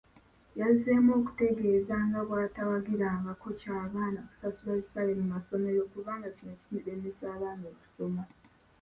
Yazzeemu 0.59 1.11
okutegeeza 1.19 1.95
nga 2.07 2.19
bw'atawagirangako 2.27 3.47
kya 3.61 3.77
baana 3.93 4.21
kusasula 4.29 4.71
bisale 4.81 5.11
mu 5.19 5.25
masomero 5.33 5.81
kubanga 5.93 6.27
kino 6.37 6.53
kiremesa 6.61 7.25
abaana 7.35 7.65
okusoma, 7.73 8.23